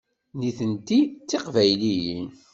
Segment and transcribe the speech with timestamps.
[0.37, 2.29] Nitenti d Tiqbayliyin.